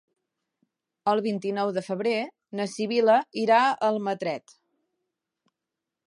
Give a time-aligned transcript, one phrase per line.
[1.11, 2.15] El vint-i-nou de febrer
[2.59, 4.55] na Sibil·la irà a Almatret.